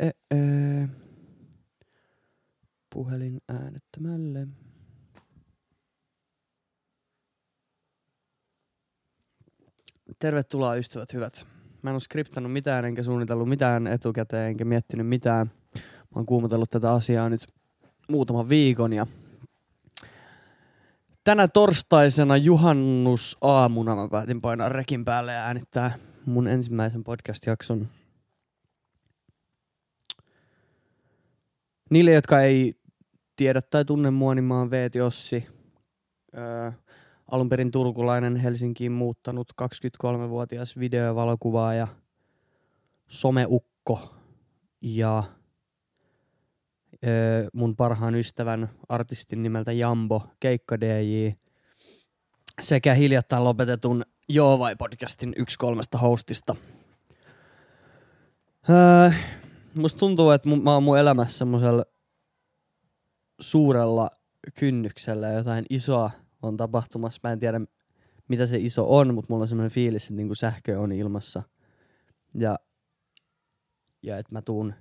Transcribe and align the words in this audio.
e. 0.00 0.10
Puhelin 2.94 3.40
äänettömälle. 3.48 4.48
Tervetuloa 10.18 10.74
ystävät 10.74 11.12
hyvät. 11.12 11.46
Mä 11.82 11.90
en 11.90 11.94
ole 11.94 12.00
skriptannut 12.00 12.52
mitään, 12.52 12.84
enkä 12.84 13.02
suunnitellut 13.02 13.48
mitään 13.48 13.86
etukäteen, 13.86 14.48
enkä 14.48 14.64
miettinyt 14.64 15.08
mitään. 15.08 15.50
Mä 15.74 16.14
oon 16.14 16.26
kuumotellut 16.26 16.70
tätä 16.70 16.92
asiaa 16.92 17.28
nyt 17.28 17.46
muutaman 18.08 18.48
viikon 18.48 18.92
ja 18.92 19.06
tänä 21.24 21.48
torstaisena 21.48 22.36
juhannusaamuna 22.36 23.96
mä 23.96 24.08
päätin 24.08 24.40
painaa 24.40 24.68
rekin 24.68 25.04
päälle 25.04 25.32
ja 25.32 25.40
äänittää 25.40 25.94
mun 26.26 26.48
ensimmäisen 26.48 27.04
podcast-jakson. 27.04 27.88
Niille, 31.90 32.12
jotka 32.12 32.40
ei 32.40 32.74
tiedä 33.36 33.62
tai 33.62 33.84
tunne 33.84 34.10
mua, 34.10 34.34
niin 34.34 34.44
mä 34.44 34.58
oon 34.58 34.70
Veeti 34.70 35.00
Ossi. 35.00 35.46
Öö, 36.36 36.72
alun 37.30 37.48
perin 37.48 37.70
turkulainen 37.70 38.36
Helsinkiin 38.36 38.92
muuttanut 38.92 39.52
23-vuotias 39.62 40.78
video- 40.78 41.04
ja 41.04 41.14
valokuvaaja, 41.14 41.88
someukko 43.06 44.14
ja 44.80 45.24
öö, 47.06 47.48
mun 47.52 47.76
parhaan 47.76 48.14
ystävän 48.14 48.68
artistin 48.88 49.42
nimeltä 49.42 49.72
Jambo, 49.72 50.26
Keikka 50.40 50.80
DJ, 50.80 51.28
sekä 52.60 52.94
hiljattain 52.94 53.44
lopetetun 53.44 54.02
Joo 54.28 54.58
vai 54.58 54.76
podcastin 54.76 55.32
yksi 55.36 55.58
kolmesta 55.58 55.98
hostista. 55.98 56.56
Öö, 58.70 59.10
musta 59.80 59.98
tuntuu, 59.98 60.30
että 60.30 60.48
mä 60.48 60.74
oon 60.74 60.82
mun 60.82 60.98
elämässä 60.98 61.38
semmoisella 61.38 61.84
suurella 63.40 64.10
kynnyksellä 64.58 65.28
jotain 65.28 65.64
isoa 65.70 66.10
on 66.42 66.56
tapahtumassa. 66.56 67.20
Mä 67.22 67.32
en 67.32 67.38
tiedä, 67.38 67.60
mitä 68.28 68.46
se 68.46 68.58
iso 68.58 68.96
on, 68.96 69.14
mutta 69.14 69.32
mulla 69.32 69.42
on 69.42 69.48
semmoinen 69.48 69.70
fiilis, 69.70 70.02
että 70.02 70.14
niinku 70.14 70.34
sähkö 70.34 70.80
on 70.80 70.92
ilmassa. 70.92 71.42
Ja, 72.34 72.56
ja 74.02 74.18
että 74.18 74.32
mä 74.32 74.42
tuun, 74.42 74.74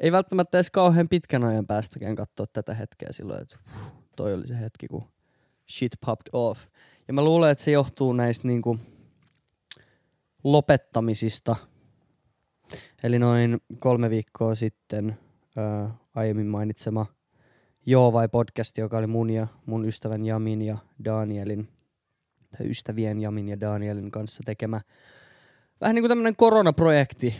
ei 0.00 0.12
välttämättä 0.12 0.58
edes 0.58 0.70
kauhean 0.70 1.08
pitkän 1.08 1.44
ajan 1.44 1.66
päästäkään 1.66 2.14
katsoa 2.14 2.46
tätä 2.52 2.74
hetkeä 2.74 3.08
silloin, 3.12 3.42
että 3.42 3.58
toi 4.16 4.34
oli 4.34 4.46
se 4.46 4.60
hetki, 4.60 4.88
kun 4.88 5.04
shit 5.70 5.92
popped 6.06 6.30
off. 6.32 6.66
Ja 7.08 7.14
mä 7.14 7.24
luulen, 7.24 7.50
että 7.50 7.64
se 7.64 7.70
johtuu 7.70 8.12
näistä 8.12 8.48
niinku 8.48 8.78
lopettamisista. 10.44 11.56
Eli 13.02 13.18
noin 13.18 13.60
kolme 13.78 14.10
viikkoa 14.10 14.54
sitten 14.54 15.18
ää, 15.56 15.94
aiemmin 16.14 16.46
mainitsema– 16.46 17.06
Joo 17.86 18.12
vai 18.12 18.28
podcast, 18.28 18.78
joka 18.78 18.98
oli 18.98 19.06
mun 19.06 19.30
ja 19.30 19.46
mun 19.66 19.84
ystävän 19.84 20.24
Jamin 20.24 20.62
ja 20.62 20.78
Danielin, 21.04 21.68
tai 22.50 22.70
ystävien 22.70 23.20
Jamin 23.20 23.48
ja 23.48 23.60
Danielin 23.60 24.10
kanssa 24.10 24.42
tekemä 24.46 24.80
vähän 25.80 25.94
niin 25.94 26.02
kuin 26.02 26.08
tämmöinen 26.08 26.36
koronaprojekti. 26.36 27.34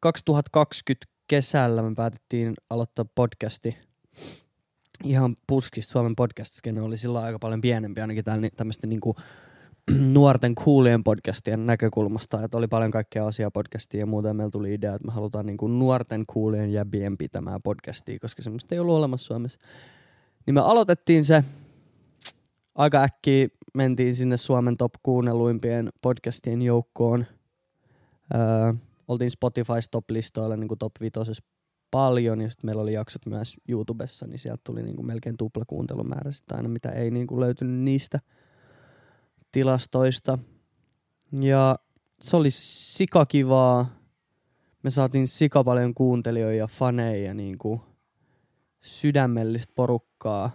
2020 0.00 1.06
kesällä 1.28 1.82
me 1.82 1.94
päätettiin 1.94 2.54
aloittaa 2.70 3.04
podcasti 3.14 3.78
ihan 5.04 5.36
puskista. 5.46 5.92
Suomen 5.92 6.16
podcast 6.16 6.60
oli 6.82 6.96
silloin 6.96 7.24
aika 7.24 7.38
paljon 7.38 7.60
pienempi, 7.60 8.00
ainakin 8.00 8.24
tämmöistä 8.56 8.86
niin 8.86 9.00
kuin 9.00 9.16
nuorten 10.12 10.54
kuulien 10.54 11.04
podcastien 11.04 11.66
näkökulmasta, 11.66 12.44
että 12.44 12.58
oli 12.58 12.68
paljon 12.68 12.90
kaikkea 12.90 13.26
asiaa 13.26 13.50
podcastia 13.50 14.00
ja 14.00 14.06
muuta, 14.06 14.34
meillä 14.34 14.50
tuli 14.50 14.74
idea, 14.74 14.94
että 14.94 15.06
me 15.06 15.12
halutaan 15.12 15.46
niin 15.46 15.56
kuin 15.56 15.78
nuorten 15.78 16.24
kuulien 16.26 16.72
jäbien 16.72 17.18
pitämään 17.18 17.62
podcastia, 17.62 18.18
koska 18.20 18.42
semmoista 18.42 18.74
ei 18.74 18.78
ollut 18.78 18.96
olemassa 18.96 19.26
Suomessa. 19.26 19.58
Niin 20.46 20.54
me 20.54 20.60
aloitettiin 20.60 21.24
se, 21.24 21.44
aika 22.74 23.02
äkkiä 23.02 23.48
mentiin 23.74 24.16
sinne 24.16 24.36
Suomen 24.36 24.76
top 24.76 24.92
kuunnelluimpien 25.02 25.92
podcastien 26.02 26.62
joukkoon. 26.62 27.26
Öö, 28.34 28.72
oltiin 29.08 29.30
Spotify 29.30 29.72
top-listoilla 29.90 30.56
niin 30.56 30.68
kuin 30.68 30.78
top 30.78 30.92
vitosessa 31.00 31.44
paljon, 31.90 32.40
ja 32.40 32.50
sitten 32.50 32.68
meillä 32.68 32.82
oli 32.82 32.92
jaksot 32.92 33.26
myös 33.26 33.56
YouTubessa, 33.68 34.26
niin 34.26 34.38
sieltä 34.38 34.60
tuli 34.64 34.82
niin 34.82 34.96
kuin 34.96 35.06
melkein 35.06 35.36
tupla 35.36 35.64
kuuntelumäärä 35.66 36.32
sitten 36.32 36.56
aina, 36.56 36.68
mitä 36.68 36.88
ei 36.88 37.10
niin 37.10 37.26
kuin 37.26 37.40
löytynyt 37.40 37.80
niistä– 37.80 38.20
tilastoista. 39.52 40.38
Ja 41.40 41.76
se 42.20 42.36
oli 42.36 42.50
sikakivaa. 42.50 43.86
Me 44.82 44.90
saatiin 44.90 45.28
sika 45.28 45.64
paljon 45.64 45.94
kuuntelijoita 45.94 46.56
ja 46.56 46.66
faneja, 46.66 47.34
niin 47.34 47.58
kuin 47.58 47.80
sydämellistä 48.80 49.72
porukkaa, 49.76 50.50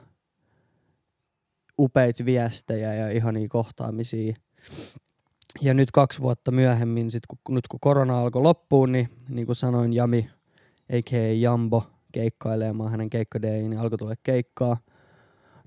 upeita 1.80 2.26
viestejä 2.26 2.94
ja 2.94 3.12
ihania 3.12 3.48
kohtaamisia. 3.48 4.34
Ja 5.62 5.74
nyt 5.74 5.92
kaksi 5.92 6.22
vuotta 6.22 6.52
myöhemmin, 6.52 7.12
sit 7.12 7.24
kun, 7.28 7.56
nyt 7.56 7.68
kun 7.68 7.80
korona 7.80 8.20
alkoi 8.20 8.42
loppuun, 8.42 8.92
niin 8.92 9.10
niin 9.30 9.46
kuin 9.46 9.56
sanoin, 9.56 9.94
Jami, 9.94 10.30
a.k.a. 10.90 11.34
Jambo, 11.34 11.84
keikkailemaan 12.12 12.92
hänen 12.92 13.10
keikkadein, 13.10 13.70
niin 13.70 13.80
alkoi 13.80 13.98
tulla 13.98 14.16
keikkaa. 14.24 14.78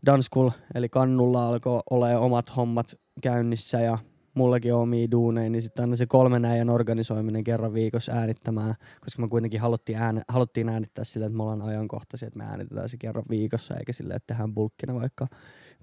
Danskul, 0.06 0.50
eli 0.74 0.88
Kannulla 0.88 1.48
alkoi 1.48 1.82
olla 1.90 2.18
omat 2.18 2.56
hommat 2.56 2.94
käynnissä 3.20 3.80
ja 3.80 3.98
mullakin 4.34 4.74
on 4.74 4.80
omia 4.80 5.10
duuneja, 5.10 5.50
niin 5.50 5.62
sitten 5.62 5.82
aina 5.82 5.96
se 5.96 6.06
kolmen 6.06 6.44
äijän 6.44 6.70
organisoiminen 6.70 7.44
kerran 7.44 7.74
viikossa 7.74 8.12
äänittämään, 8.12 8.74
koska 9.00 9.22
me 9.22 9.28
kuitenkin 9.28 9.60
haluttiin, 9.60 9.98
ään, 9.98 10.22
haluttiin 10.28 10.68
äänittää 10.68 11.04
sille, 11.04 11.26
että 11.26 11.36
me 11.36 11.42
ollaan 11.42 11.62
ajankohtaisia, 11.62 12.26
että 12.26 12.38
me 12.38 12.44
äänitetään 12.44 12.88
se 12.88 12.96
kerran 12.96 13.24
viikossa, 13.30 13.76
eikä 13.76 13.92
sille, 13.92 14.14
että 14.14 14.26
tehdään 14.26 14.54
bulkkina 14.54 14.94
vaikka 14.94 15.26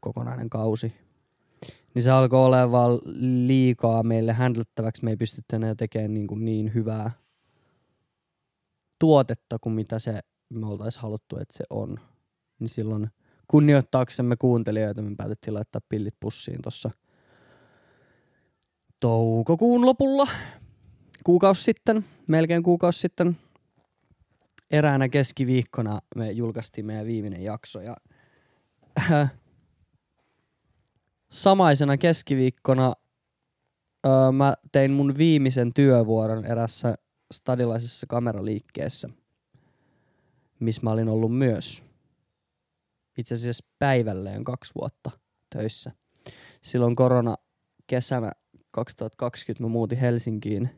kokonainen 0.02 0.50
kausi. 0.50 0.94
Niin 1.94 2.04
se 2.04 2.12
alkoi 2.12 2.46
olemaan 2.46 3.00
liikaa 3.48 4.04
meille 4.04 4.34
handlettäväksi, 4.34 5.04
me 5.04 5.10
ei 5.10 5.18
pystytty 5.18 5.56
enää 5.56 5.76
tekemään 5.76 6.14
niin, 6.14 6.28
kuin 6.28 6.46
niin 6.46 6.74
hyvää 6.74 7.12
tuotetta 9.00 9.60
kuin 9.60 9.74
mitä 9.74 10.00
se 10.00 10.20
me 10.50 10.68
oltaisiin 10.68 11.02
haluttu, 11.02 11.38
että 11.38 11.58
se 11.58 11.64
on. 11.70 12.00
Niin 12.60 12.70
silloin 12.70 13.10
kunnioittaaksemme 13.48 14.36
kuuntelijoita 14.36 15.02
me 15.02 15.16
päätettiin 15.18 15.54
laittaa 15.54 15.82
pillit 15.90 16.16
pussiin 16.20 16.62
tuossa– 16.62 16.92
toukokuun 19.00 19.86
lopulla, 19.86 20.28
kuukausi 21.24 21.64
sitten, 21.64 22.06
melkein 22.28 22.64
kuukausi 22.64 23.00
sitten, 23.00 23.38
eräänä 24.72 25.10
keskiviikkona 25.10 26.02
me 26.16 26.32
julkaistiin 26.32 26.86
meidän 26.86 27.06
viimeinen 27.06 27.44
jakso 27.44 27.82
ja 27.82 27.96
äh, 29.12 29.32
samaisena 31.30 31.98
keskiviikkona 31.98 32.96
äh, 34.06 34.34
mä 34.34 34.54
tein 34.72 34.92
mun 34.92 35.18
viimeisen 35.18 35.74
työvuoron 35.74 36.46
erässä 36.46 36.96
stadilaisessa 37.34 38.08
kameraliikkeessä, 38.08 39.10
missä 40.60 40.82
mä 40.84 40.92
olin 40.92 41.10
ollut 41.10 41.38
myös 41.38 41.84
itse 43.18 43.36
asiassa 43.36 43.66
päivälleen 43.80 44.44
kaksi 44.44 44.74
vuotta 44.76 45.12
töissä. 45.56 45.92
Silloin 46.62 46.96
korona 46.96 47.36
kesänä 47.88 48.32
2020 48.78 49.64
mä 49.64 49.70
muutin 49.70 49.98
Helsinkiin 49.98 50.70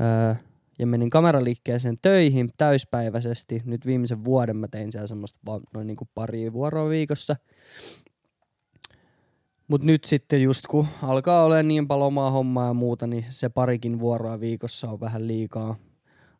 öö, 0.00 0.34
ja 0.78 0.86
menin 0.86 1.10
kameraliikkeeseen 1.10 1.98
töihin 2.02 2.50
täyspäiväisesti. 2.56 3.62
Nyt 3.64 3.86
viimeisen 3.86 4.24
vuoden 4.24 4.56
mä 4.56 4.68
tein 4.68 4.92
siellä 4.92 5.06
semmoista 5.06 5.38
vaan 5.46 5.60
noin 5.74 5.86
niin 5.86 5.96
kuin 5.96 6.08
pari 6.14 6.52
vuoroa 6.52 6.88
viikossa. 6.88 7.36
Mut 9.68 9.84
nyt 9.84 10.04
sitten 10.04 10.42
just 10.42 10.66
kun 10.66 10.86
alkaa 11.02 11.44
olla 11.44 11.62
niin 11.62 11.88
paljon 11.88 12.06
omaa 12.06 12.30
hommaa 12.30 12.66
ja 12.66 12.74
muuta, 12.74 13.06
niin 13.06 13.24
se 13.28 13.48
parikin 13.48 14.00
vuoroa 14.00 14.40
viikossa 14.40 14.90
on 14.90 15.00
vähän 15.00 15.28
liikaa. 15.28 15.76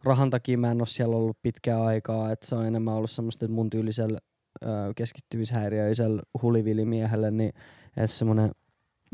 Rahan 0.04 0.30
takia 0.30 0.58
mä 0.58 0.70
en 0.70 0.80
ole 0.80 0.86
siellä 0.86 1.16
ollut 1.16 1.38
pitkää 1.42 1.84
aikaa, 1.84 2.32
että 2.32 2.46
se 2.46 2.54
on 2.54 2.66
enemmän 2.66 2.94
ollut 2.94 3.10
semmoista, 3.10 3.44
että 3.44 3.54
mun 3.54 3.70
tyylisellä 3.70 4.19
keskittymishäiriöisellä 4.96 6.22
hulivillimiehellä, 6.43 7.31
niin 7.31 7.52
semmoinen 8.06 8.50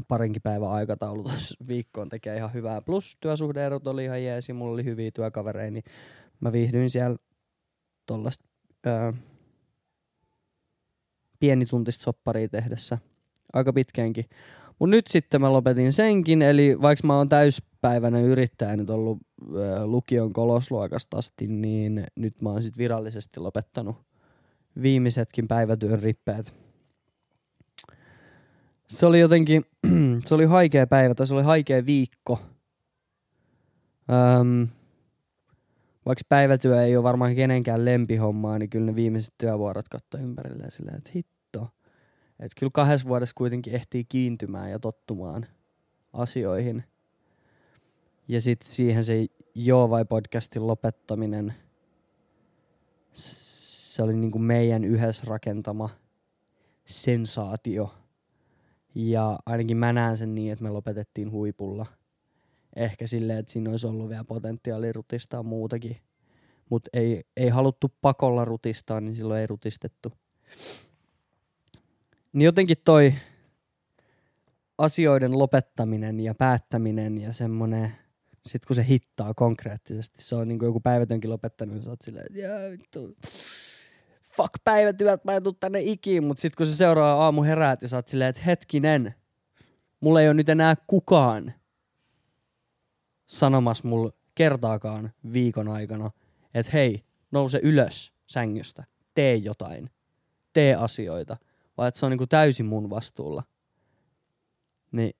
parinkin 0.08 0.42
päivän 0.42 0.70
aikataulu 0.70 1.30
viikkoon 1.68 2.08
tekee 2.08 2.36
ihan 2.36 2.52
hyvää. 2.54 2.80
Plus 2.80 3.16
työsuhdeerot 3.20 3.86
oli 3.86 4.04
ihan 4.04 4.24
jees 4.24 4.48
ja 4.48 4.54
mulla 4.54 4.72
oli 4.72 4.84
hyviä 4.84 5.10
työkavereita, 5.10 5.70
niin 5.70 5.84
mä 6.40 6.52
viihdyin 6.52 6.90
siellä 6.90 7.16
tuollaista 8.06 8.44
pienituntista 11.40 12.02
sopparia 12.02 12.48
tehdessä 12.48 12.98
aika 13.52 13.72
pitkäänkin. 13.72 14.24
Mut 14.78 14.90
nyt 14.90 15.06
sitten 15.06 15.40
mä 15.40 15.52
lopetin 15.52 15.92
senkin, 15.92 16.42
eli 16.42 16.82
vaikka 16.82 17.06
mä 17.06 17.16
oon 17.16 17.28
täyspäiväinen 17.28 18.24
yrittäjä 18.24 18.76
nyt 18.76 18.90
ollut 18.90 19.18
ö, 19.54 19.86
lukion 19.86 20.32
kolosluokasta 20.32 21.16
asti, 21.16 21.46
niin 21.46 22.06
nyt 22.16 22.42
mä 22.42 22.50
oon 22.50 22.62
sit 22.62 22.78
virallisesti 22.78 23.40
lopettanut 23.40 23.96
viimeisetkin 24.82 25.48
päivätyön 25.48 26.02
rippeet 26.02 26.69
se 28.90 29.06
oli 29.06 29.20
jotenkin, 29.20 29.64
se 30.26 30.34
oli 30.34 30.44
haikea 30.44 30.86
päivä 30.86 31.14
tai 31.14 31.26
se 31.26 31.34
oli 31.34 31.42
haikea 31.42 31.86
viikko. 31.86 32.40
Öm, 34.40 34.68
vaikka 36.06 36.22
päivätyö 36.28 36.82
ei 36.82 36.96
ole 36.96 37.02
varmaan 37.02 37.34
kenenkään 37.34 37.84
lempihommaa, 37.84 38.58
niin 38.58 38.70
kyllä 38.70 38.86
ne 38.86 38.96
viimeiset 38.96 39.34
työvuorot 39.38 39.88
katsoo 39.88 40.20
ympärilleen 40.20 40.70
silleen, 40.70 40.98
että 40.98 41.10
hitto. 41.14 41.68
Että 42.40 42.60
kyllä 42.60 42.70
kahdessa 42.74 43.08
vuodessa 43.08 43.34
kuitenkin 43.34 43.74
ehtii 43.74 44.04
kiintymään 44.04 44.70
ja 44.70 44.78
tottumaan 44.78 45.46
asioihin. 46.12 46.84
Ja 48.28 48.40
sitten 48.40 48.74
siihen 48.74 49.04
se 49.04 49.26
Joo 49.54 49.90
vai 49.90 50.04
podcastin 50.04 50.66
lopettaminen, 50.66 51.54
se 53.12 54.02
oli 54.02 54.16
niinku 54.16 54.38
meidän 54.38 54.84
yhdessä 54.84 55.24
rakentama 55.26 55.90
sensaatio. 56.84 57.99
Ja 58.94 59.38
ainakin 59.46 59.76
mä 59.76 59.92
näen 59.92 60.16
sen 60.16 60.34
niin, 60.34 60.52
että 60.52 60.62
me 60.62 60.70
lopetettiin 60.70 61.30
huipulla. 61.30 61.86
Ehkä 62.76 63.06
silleen, 63.06 63.38
että 63.38 63.52
siinä 63.52 63.70
olisi 63.70 63.86
ollut 63.86 64.08
vielä 64.08 64.24
potentiaali 64.24 64.92
rutistaa 64.92 65.42
muutakin. 65.42 65.96
Mutta 66.70 66.90
ei, 66.92 67.24
ei 67.36 67.48
haluttu 67.48 67.92
pakolla 68.00 68.44
rutistaa, 68.44 69.00
niin 69.00 69.14
silloin 69.14 69.40
ei 69.40 69.46
rutistettu. 69.46 70.12
Niin 72.32 72.44
jotenkin 72.44 72.76
toi 72.84 73.14
asioiden 74.78 75.38
lopettaminen 75.38 76.20
ja 76.20 76.34
päättäminen 76.34 77.18
ja 77.18 77.32
semmonen, 77.32 77.92
sit 78.46 78.64
kun 78.64 78.76
se 78.76 78.86
hittaa 78.88 79.34
konkreettisesti, 79.34 80.22
se 80.22 80.34
on 80.34 80.48
niinku 80.48 80.64
joku 80.64 80.80
päivätönkin 80.80 81.30
lopettanut, 81.30 81.74
niin 81.74 81.84
sä 81.84 81.90
oot 81.90 82.02
silleen, 82.02 82.26
että 82.26 82.70
vittu, 82.70 83.16
fuck 84.36 84.54
päivätyöt, 84.64 85.24
mä 85.24 85.36
en 85.36 85.42
tuu 85.42 85.52
tänne 85.52 85.80
ikiin, 85.80 86.24
mut 86.24 86.38
sit 86.38 86.56
kun 86.56 86.66
se 86.66 86.76
seuraa 86.76 87.24
aamu 87.24 87.42
heräät 87.42 87.82
ja 87.82 87.88
sä 87.88 87.96
oot 87.96 88.08
silleen, 88.08 88.30
että 88.30 88.42
hetkinen, 88.46 89.14
mulla 90.00 90.20
ei 90.20 90.28
ole 90.28 90.34
nyt 90.34 90.48
enää 90.48 90.74
kukaan 90.86 91.52
sanomassa 93.26 93.88
mulla 93.88 94.12
kertaakaan 94.34 95.12
viikon 95.32 95.68
aikana, 95.68 96.10
että 96.54 96.72
hei, 96.72 97.04
nouse 97.30 97.60
ylös 97.62 98.12
sängystä, 98.26 98.84
tee 99.14 99.34
jotain, 99.34 99.90
tee 100.52 100.74
asioita, 100.74 101.36
vaan 101.76 101.88
että 101.88 102.00
se 102.00 102.06
on 102.06 102.10
niinku 102.10 102.26
täysin 102.26 102.66
mun 102.66 102.90
vastuulla. 102.90 103.42
Niin 104.92 105.16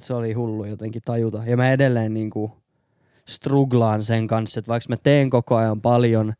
se 0.00 0.14
oli 0.14 0.32
hullu 0.32 0.64
jotenkin 0.64 1.02
tajuta. 1.04 1.42
Ja 1.46 1.56
mä 1.56 1.72
edelleen 1.72 2.14
niinku 2.14 2.52
struglaan 3.28 4.02
sen 4.02 4.26
kanssa, 4.26 4.58
että 4.60 4.68
vaikka 4.68 4.86
mä 4.88 4.96
teen 4.96 5.30
koko 5.30 5.56
ajan 5.56 5.80
paljon, 5.80 6.34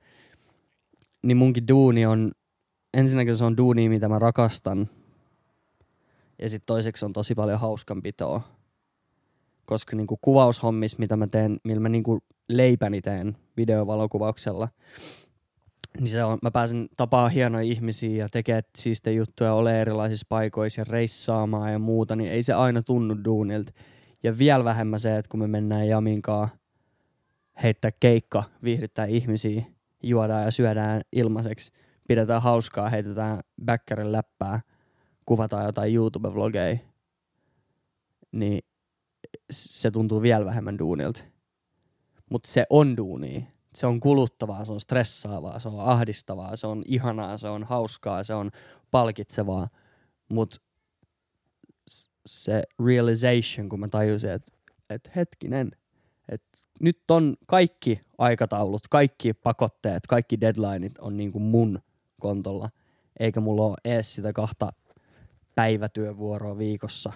niin 1.23 1.37
munkin 1.37 1.69
duuni 1.69 2.07
on, 2.07 2.33
ensinnäkin 2.95 3.37
se 3.37 3.45
on 3.45 3.57
duuni, 3.57 3.89
mitä 3.89 4.09
mä 4.09 4.19
rakastan. 4.19 4.91
Ja 6.39 6.49
sitten 6.49 6.67
toiseksi 6.67 7.05
on 7.05 7.13
tosi 7.13 7.35
paljon 7.35 7.61
hauskanpitoa. 7.61 8.41
Koska 9.65 9.97
niinku 9.97 10.19
kuvaushommis, 10.21 10.99
mitä 10.99 11.17
mä 11.17 11.27
teen, 11.27 11.57
millä 11.65 11.81
mä 11.81 11.89
niinku 11.89 12.19
leipäni 12.49 13.01
teen 13.01 13.37
videovalokuvauksella, 13.57 14.69
niin 15.99 16.09
se 16.09 16.25
on, 16.25 16.39
mä 16.43 16.51
pääsen 16.51 16.89
tapaa 16.97 17.29
hienoja 17.29 17.65
ihmisiä 17.65 18.17
ja 18.17 18.29
tekee 18.29 18.61
siiste 18.79 19.13
juttuja, 19.13 19.53
ole 19.53 19.81
erilaisissa 19.81 20.27
paikoissa 20.29 20.81
ja 20.81 20.87
reissaamaan 20.89 21.73
ja 21.73 21.79
muuta, 21.79 22.17
niin 22.17 22.31
ei 22.31 22.43
se 22.43 22.53
aina 22.53 22.83
tunnu 22.83 23.17
duunilta. 23.25 23.73
Ja 24.23 24.39
vielä 24.39 24.65
vähemmän 24.65 25.01
se, 25.01 25.17
että 25.17 25.29
kun 25.29 25.41
me 25.41 25.47
mennään 25.47 25.89
Jaminkaan 25.89 26.49
heittää 27.63 27.91
keikka, 28.01 28.45
viihdyttää 28.65 29.07
ihmisiä, 29.07 29.63
juodaan 30.03 30.45
ja 30.45 30.51
syödään 30.51 31.01
ilmaiseksi, 31.13 31.73
pidetään 32.09 32.43
hauskaa, 32.43 32.89
heitetään 32.89 33.41
bäkkärin 33.65 34.13
läppää, 34.13 34.61
kuvataan 35.27 35.67
jotain 35.67 35.95
YouTube-vlogeja, 35.95 36.79
niin 38.33 38.63
se 39.51 39.91
tuntuu 39.91 40.23
vielä 40.23 40.45
vähemmän 40.45 40.79
duunilta. 40.79 41.25
Mutta 42.31 42.51
se 42.51 42.67
on 42.71 42.97
duunia 42.97 43.43
se 43.77 43.87
on 43.87 44.01
kuluttavaa, 44.01 44.65
se 44.65 44.73
on 44.73 44.81
stressaavaa, 44.81 45.59
se 45.59 45.69
on 45.69 45.81
ahdistavaa, 45.81 46.57
se 46.57 46.67
on 46.67 46.83
ihanaa, 46.87 47.39
se 47.39 47.49
on 47.49 47.65
hauskaa, 47.65 48.25
se 48.25 48.35
on 48.35 48.51
palkitsevaa, 48.91 49.69
mutta 50.29 50.57
se 52.27 52.63
realization, 52.87 53.69
kun 53.69 53.81
mä 53.81 53.89
tajusin, 53.89 54.31
että 54.31 54.53
et 54.91 55.11
hetkinen, 55.17 55.71
että 56.29 56.59
nyt 56.81 57.11
on 57.11 57.37
kaikki 57.47 58.01
aikataulut, 58.19 58.89
kaikki 58.91 59.33
pakotteet, 59.33 60.07
kaikki 60.07 60.41
deadlineit 60.41 60.99
on 60.99 61.17
niinku 61.17 61.39
mun 61.39 61.79
kontolla, 62.21 62.69
eikä 63.21 63.41
mulla 63.41 63.67
ole 63.67 63.77
ees 63.85 64.15
sitä 64.15 64.33
kahta 64.33 64.73
päivätyövuoroa 65.55 66.59
viikossa. 66.59 67.13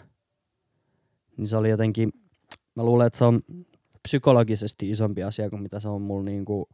Niin 1.36 1.48
se 1.48 1.56
oli 1.56 1.70
jotenkin, 1.70 2.12
mä 2.74 2.84
luulen, 2.84 3.06
että 3.06 3.18
se 3.18 3.24
on 3.24 3.42
psykologisesti 4.02 4.90
isompi 4.90 5.22
asia 5.22 5.50
kuin 5.50 5.62
mitä 5.62 5.80
se 5.80 5.88
on 5.88 6.02
mulla 6.02 6.24
niinku 6.24 6.68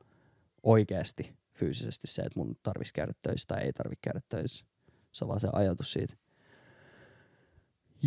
oikeasti 0.62 1.36
fyysisesti 1.52 2.06
se, 2.06 2.22
että 2.22 2.38
mun 2.38 2.56
tarvitsisi 2.62 2.94
käydä 2.94 3.12
töissä 3.22 3.46
tai 3.48 3.62
ei 3.62 3.72
tarvitse 3.72 4.00
käydä 4.02 4.20
töissä. 4.28 4.66
Se 5.12 5.24
on 5.24 5.28
vaan 5.28 5.40
se 5.40 5.48
ajatus 5.52 5.92
siitä. 5.92 6.16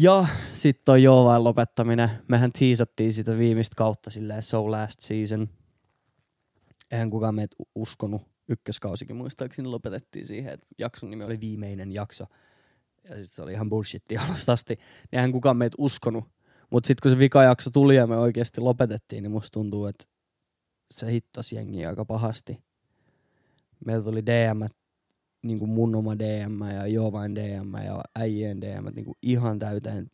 Ja 0.02 0.26
sitten 0.54 0.86
toi 0.86 1.04
joo 1.04 1.26
vain 1.26 1.44
lopettaminen. 1.44 2.10
Mehän 2.28 2.52
teasattiin 2.52 3.14
sitä 3.14 3.38
viimeistä 3.38 3.76
kautta 3.76 4.10
silleen 4.10 4.44
so 4.44 4.72
last 4.72 5.00
season. 5.00 5.50
Eihän 6.92 7.10
kukaan 7.10 7.36
meitä 7.36 7.56
uskonut. 7.76 8.22
Ykköskausikin 8.50 9.16
muistaakseni 9.16 9.68
lopetettiin 9.68 10.28
siihen, 10.28 10.54
että 10.54 10.68
jakson 10.78 11.10
nimi 11.10 11.24
oli 11.24 11.40
viimeinen 11.40 11.92
jakso. 11.92 12.26
Ja 13.04 13.10
sitten 13.10 13.36
se 13.36 13.42
oli 13.42 13.54
ihan 13.54 13.70
bullshitti 13.70 14.18
alusta 14.28 14.54
asti. 14.54 14.80
Eihän 15.12 15.32
kukaan 15.32 15.58
meitä 15.58 15.76
uskonut 15.78 16.24
mutta 16.70 16.88
sitten 16.88 17.02
kun 17.02 17.12
se 17.12 17.20
vikajakso 17.20 17.70
tuli 17.70 17.96
ja 17.96 18.08
me 18.08 18.18
oikeasti 18.18 18.62
lopetettiin, 18.62 19.24
niin 19.24 19.32
musta 19.32 19.50
tuntuu, 19.52 19.86
että 19.86 20.06
se 20.92 21.12
hittasi 21.12 21.56
jengiä 21.56 21.90
aika 21.90 22.06
pahasti. 22.06 22.64
Meillä 23.86 24.04
tuli 24.04 24.26
DM, 24.26 24.62
niin 25.42 25.60
kuin 25.60 25.72
mun 25.72 25.96
oma 25.96 26.20
DM 26.20 26.62
ja 26.76 26.88
Jovain 26.88 27.36
DM 27.36 27.74
ja 27.86 28.04
äijien 28.16 28.62
DM, 28.62 28.86
niin 28.96 29.06
kuin 29.06 29.18
ihan 29.22 29.60
täyteen 29.60 30.12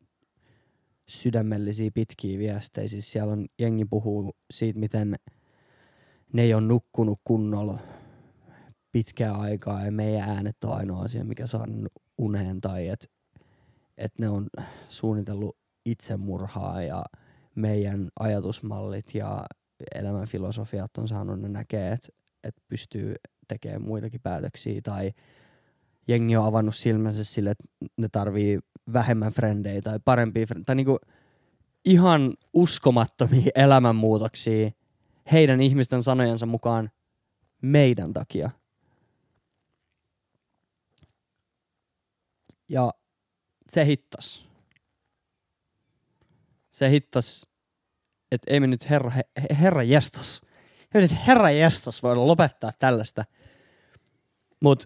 sydämellisiä 1.10 1.92
pitkiä 1.94 2.40
viestejä. 2.40 2.88
Siis 2.88 3.12
siellä 3.12 3.34
on 3.34 3.46
jengi 3.60 3.86
puhuu 3.86 4.36
siitä, 4.52 4.80
miten 4.80 5.16
ne 6.34 6.42
ei 6.42 6.54
ole 6.54 6.62
nukkunut 6.62 7.20
kunnolla 7.24 7.80
pitkää 8.92 9.34
aikaa 9.34 9.86
ja 9.86 9.92
meidän 9.92 10.30
äänet 10.30 10.64
on 10.64 10.74
ainoa 10.74 11.02
asia, 11.02 11.26
mikä 11.26 11.48
saa 11.48 11.68
uneen 12.18 12.62
tai 12.62 12.88
että 12.88 13.08
et 13.98 14.12
ne 14.20 14.30
on 14.30 14.48
suunnitellut 14.90 15.58
itsemurhaa 15.86 16.82
ja 16.82 17.06
meidän 17.56 18.10
ajatusmallit 18.20 19.16
ja 19.16 19.46
elämänfilosofiat 19.96 20.98
on 20.98 21.08
saanut 21.08 21.42
ne 21.42 21.50
näkee, 21.50 21.92
että 21.92 22.08
et 22.44 22.56
pystyy 22.68 23.16
tekemään 23.48 23.82
muitakin 23.82 24.22
päätöksiä 24.22 24.82
tai 24.84 25.14
jengi 26.08 26.38
on 26.38 26.46
avannut 26.46 26.76
silmänsä 26.76 27.24
sille, 27.24 27.50
että 27.50 27.64
ne 27.98 28.10
tarvii 28.12 28.60
vähemmän 28.94 29.32
frendejä 29.32 29.82
tai 29.82 30.00
parempia 30.06 30.46
frendejä. 30.46 30.66
Tai 30.66 30.76
niinku 30.76 31.00
ihan 31.86 32.34
uskomattomia 32.54 33.52
elämänmuutoksia 33.56 34.72
heidän 35.32 35.62
ihmisten 35.62 36.04
sanojensa 36.04 36.46
mukaan 36.46 36.92
meidän 37.62 38.14
takia. 38.14 38.50
Ja 42.70 42.94
se 43.74 43.86
hittas 43.86 44.46
se 46.76 46.90
hittas, 46.90 47.48
että 48.32 48.54
ei 48.54 48.60
me 48.60 48.68
nyt 48.68 48.90
herra, 48.90 49.10
he, 49.10 49.24
herra 49.62 49.84
jestas, 49.84 50.42
nyt 51.02 51.16
herra 51.28 51.50
jestas 51.50 52.04
voida 52.04 52.28
lopettaa 52.28 52.72
tällaista. 52.80 53.24
Mut 54.60 54.86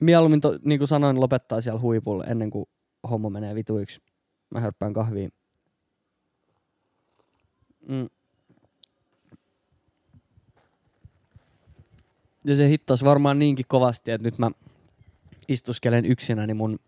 mieluummin, 0.00 0.40
to, 0.40 0.58
niin 0.64 0.78
kuin 0.78 0.88
sanoin, 0.88 1.20
lopettaa 1.20 1.60
siellä 1.60 1.80
huipulla 1.80 2.24
ennen 2.24 2.50
kuin 2.50 2.68
homma 3.10 3.30
menee 3.30 3.54
vituiksi. 3.54 4.00
Mä 4.50 4.60
hörppään 4.60 4.92
kahviin. 4.92 5.32
Mm. 7.88 8.08
Ja 12.44 12.56
se 12.56 12.68
hittas 12.68 13.04
varmaan 13.04 13.38
niinkin 13.38 13.64
kovasti, 13.68 14.10
että 14.10 14.28
nyt 14.28 14.38
mä 14.38 14.50
istuskelen 15.48 16.06
yksinäni 16.06 16.54
mun 16.54 16.78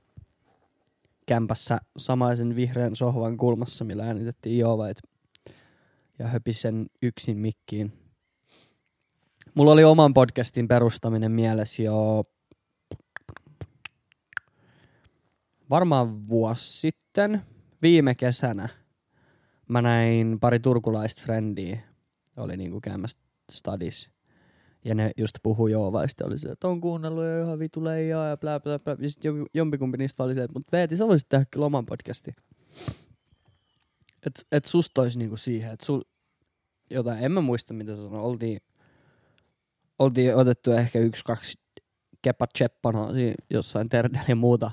kämpässä 1.26 1.81
samaisen 1.97 2.57
vihreän 2.57 2.97
sohvan 2.97 3.37
kulmassa, 3.37 3.85
millä 3.85 4.05
äänitettiin 4.05 4.59
Joovait 4.59 4.99
ja 6.19 6.28
höpisen 6.28 6.87
yksin 7.02 7.38
mikkiin. 7.38 8.07
Mulla 9.55 9.73
oli 9.73 9.85
oman 9.85 10.14
podcastin 10.14 10.69
perustaminen 10.69 11.33
mielessä 11.33 11.83
jo 11.83 12.25
varmaan 15.71 16.28
vuosi 16.28 16.81
sitten, 16.81 17.43
viime 17.83 18.14
kesänä. 18.14 18.69
Mä 19.69 19.83
näin 19.83 20.40
pari 20.40 20.61
turkulaista 20.61 21.23
frendiä, 21.23 21.81
oli 22.37 22.57
niinku 22.57 22.81
käymässä 22.81 23.19
stadis. 23.52 24.11
Ja 24.85 24.95
ne 24.95 25.11
just 25.17 25.35
puhui 25.43 25.73
Joovaista, 25.73 26.26
oli 26.26 26.38
se, 26.38 26.49
että 26.49 26.69
on 26.69 26.81
kuunnellut 26.81 27.25
jo 27.25 27.43
ihan 27.43 27.59
vitu 27.59 27.85
leijaa 27.85 28.28
ja 28.28 28.37
blä 28.37 28.61
blä 28.61 28.78
blä. 28.78 28.97
Ja 29.00 29.11
sitten 29.11 29.47
jompikumpi 29.55 29.99
niistä 29.99 30.23
oli 30.23 30.35
se, 30.35 30.43
että 30.43 30.55
mutta 30.55 30.76
Veeti, 30.76 30.97
sä 30.97 31.09
voisit 31.09 31.28
tehdä 31.28 31.45
kyllä 31.50 31.67
oman 31.67 31.87
podcasti. 31.87 32.35
Et, 34.26 34.47
et 34.52 34.64
susta 34.64 35.02
olisi 35.02 35.19
niinku 35.19 35.37
siihen, 35.37 35.73
että 35.73 35.87
sul 35.87 36.02
jotain, 36.90 37.25
en 37.25 37.33
mä 37.33 37.40
muista 37.40 37.75
mitä 37.75 37.97
sä 37.97 38.02
sanoit, 38.02 38.25
oltiin 38.25 38.61
oltiin 39.99 40.37
otettu 40.37 40.73
ehkä 40.73 40.99
yksi, 40.99 41.25
kaksi 41.25 41.61
kepa 42.23 42.47
cheppana 42.59 43.09
jossain 43.50 43.88
terdellä 43.88 44.25
ja 44.28 44.37
muuta. 44.37 44.71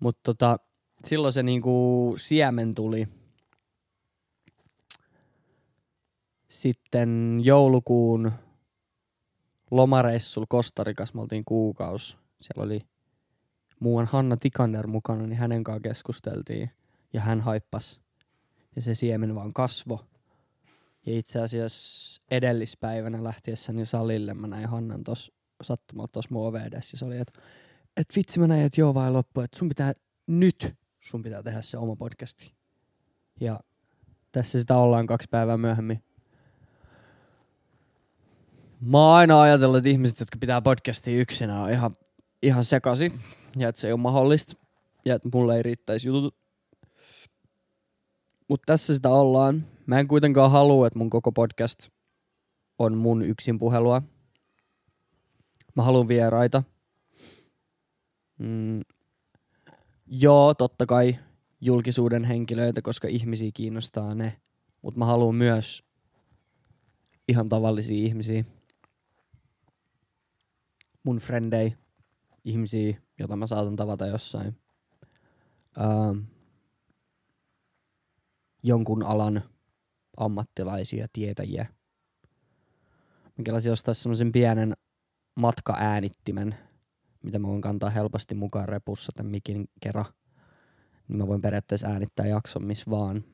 Mutta 0.00 0.20
tota, 0.22 0.56
silloin 1.04 1.32
se 1.32 1.42
niinku 1.42 2.14
siemen 2.18 2.74
tuli. 2.74 3.08
Sitten 6.48 7.40
joulukuun 7.42 8.32
lomareissul 9.70 10.44
Kostarikas, 10.48 11.14
me 11.14 11.20
oltiin 11.20 11.44
kuukaus. 11.44 12.18
Siellä 12.40 12.64
oli 12.64 12.80
muuan 13.80 14.06
Hanna 14.06 14.36
Tikander 14.36 14.86
mukana, 14.86 15.26
niin 15.26 15.38
hänen 15.38 15.64
kanssa 15.64 15.80
keskusteltiin 15.80 16.70
ja 17.12 17.20
hän 17.20 17.40
haippas. 17.40 18.00
Ja 18.76 18.82
se 18.82 18.94
siemen 18.94 19.34
vaan 19.34 19.52
kasvo. 19.52 20.09
Ja 21.06 21.18
itse 21.18 21.40
asiassa 21.40 22.22
edellispäivänä 22.30 23.24
lähtiessäni 23.24 23.86
salille 23.86 24.34
mä 24.34 24.46
näin 24.46 24.68
Hannan 24.68 25.04
tos 25.04 25.32
sattumalta 25.62 26.12
tuossa 26.12 26.34
mun 26.34 26.46
ove 26.46 26.62
edessä. 26.62 26.96
Se 26.96 27.04
oli, 27.04 27.18
että 27.18 27.40
et 27.96 28.06
vitsi 28.16 28.40
mä 28.40 28.46
näin, 28.46 28.62
että 28.62 28.80
joo 28.80 28.94
vai 28.94 29.10
loppu, 29.10 29.40
että 29.40 29.58
sun 29.58 29.68
pitää 29.68 29.92
nyt, 30.26 30.74
sun 31.00 31.22
pitää 31.22 31.42
tehdä 31.42 31.62
se 31.62 31.78
oma 31.78 31.96
podcasti. 31.96 32.54
Ja 33.40 33.60
tässä 34.32 34.60
sitä 34.60 34.76
ollaan 34.76 35.06
kaksi 35.06 35.28
päivää 35.30 35.56
myöhemmin. 35.56 36.02
Mä 38.80 38.98
oon 38.98 39.16
aina 39.16 39.40
ajatellut, 39.40 39.78
että 39.78 39.90
ihmiset, 39.90 40.20
jotka 40.20 40.38
pitää 40.40 40.62
podcastia 40.62 41.20
yksinä, 41.20 41.62
on 41.62 41.70
ihan, 41.70 41.96
ihan 42.42 42.64
sekasi. 42.64 43.12
Ja 43.56 43.68
että 43.68 43.80
se 43.80 43.86
ei 43.86 43.92
ole 43.92 44.00
mahdollista. 44.00 44.54
Ja 45.04 45.14
että 45.14 45.28
mulle 45.34 45.56
ei 45.56 45.62
riittäisi 45.62 46.08
jutut. 46.08 46.39
Mutta 48.50 48.64
tässä 48.66 48.94
sitä 48.94 49.08
ollaan. 49.08 49.66
Mä 49.86 50.00
en 50.00 50.08
kuitenkaan 50.08 50.50
halua, 50.50 50.86
että 50.86 50.98
mun 50.98 51.10
koko 51.10 51.32
podcast 51.32 51.88
on 52.78 52.96
mun 52.96 53.22
yksin 53.22 53.58
puhelua. 53.58 54.02
Mä 55.76 55.82
haluan 55.82 56.08
vieraita. 56.08 56.62
Mm. 58.38 58.80
Joo, 60.06 60.54
totta 60.54 60.86
kai 60.86 61.16
julkisuuden 61.60 62.24
henkilöitä, 62.24 62.82
koska 62.82 63.08
ihmisiä 63.08 63.50
kiinnostaa 63.54 64.14
ne. 64.14 64.40
Mutta 64.82 64.98
mä 64.98 65.04
haluan 65.04 65.34
myös 65.34 65.84
ihan 67.28 67.48
tavallisia 67.48 68.06
ihmisiä. 68.06 68.44
Mun 71.02 71.18
frendei, 71.18 71.74
ihmisiä, 72.44 73.00
joita 73.18 73.36
mä 73.36 73.46
saatan 73.46 73.76
tavata 73.76 74.06
jossain. 74.06 74.56
Ähm, 75.80 76.18
jonkun 78.62 79.02
alan 79.02 79.42
ammattilaisia, 80.16 81.06
tietäjiä. 81.12 81.66
Minkälaisia 83.36 83.72
ostaa 83.72 83.94
semmoisen 83.94 84.32
pienen 84.32 84.76
matkaäänittimen, 85.34 86.54
mitä 87.22 87.38
mä 87.38 87.48
voin 87.48 87.60
kantaa 87.60 87.90
helposti 87.90 88.34
mukaan 88.34 88.68
repussa 88.68 89.12
tämän 89.16 89.30
mikin 89.30 89.68
kerran. 89.80 90.04
Niin 91.08 91.18
mä 91.18 91.26
voin 91.26 91.40
periaatteessa 91.40 91.88
äänittää 91.88 92.26
jakson 92.26 92.64
missä 92.64 92.90
vaan. 92.90 93.24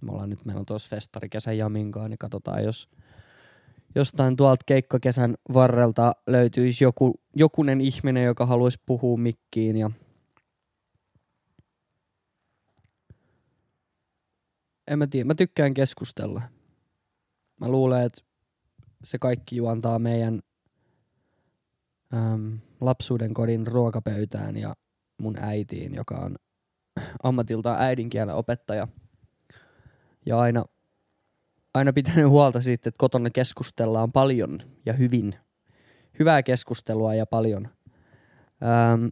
Me 0.00 0.12
ollaan 0.12 0.30
nyt, 0.30 0.44
meillä 0.44 0.60
on 0.60 0.66
tuossa 0.66 0.88
festari 0.88 1.28
kesän 1.28 1.58
jaminkaan, 1.58 2.10
niin 2.10 2.18
katsotaan, 2.18 2.64
jos 2.64 2.88
jostain 3.94 4.36
tuolta 4.36 4.64
keikkakesän 4.66 5.34
varrelta 5.54 6.12
löytyisi 6.26 6.84
joku, 6.84 7.14
jokunen 7.36 7.80
ihminen, 7.80 8.24
joka 8.24 8.46
haluaisi 8.46 8.78
puhua 8.86 9.16
mikkiin 9.16 9.76
ja 9.76 9.90
en 14.90 14.98
mä 14.98 15.06
tiedä, 15.06 15.26
mä 15.26 15.34
tykkään 15.34 15.74
keskustella. 15.74 16.42
Mä 17.60 17.68
luulen, 17.68 18.06
että 18.06 18.22
se 19.04 19.18
kaikki 19.18 19.56
juontaa 19.56 19.98
meidän 19.98 20.40
äm, 22.14 22.58
lapsuuden 22.80 23.34
kodin 23.34 23.66
ruokapöytään 23.66 24.56
ja 24.56 24.76
mun 25.18 25.36
äitiin, 25.40 25.94
joka 25.94 26.14
on 26.14 26.36
ammatiltaan 27.22 27.82
äidinkielen 27.82 28.34
opettaja. 28.34 28.88
Ja 30.26 30.38
aina, 30.38 30.64
aina 31.74 31.92
pitänyt 31.92 32.28
huolta 32.28 32.60
siitä, 32.60 32.88
että 32.88 32.98
kotona 32.98 33.30
keskustellaan 33.30 34.12
paljon 34.12 34.62
ja 34.86 34.92
hyvin. 34.92 35.34
Hyvää 36.18 36.42
keskustelua 36.42 37.14
ja 37.14 37.26
paljon. 37.26 37.68
Ähm, 38.62 39.06